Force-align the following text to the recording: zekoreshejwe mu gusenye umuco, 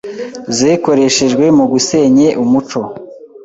zekoreshejwe 0.57 1.45
mu 1.57 1.65
gusenye 1.71 2.27
umuco, 2.43 2.79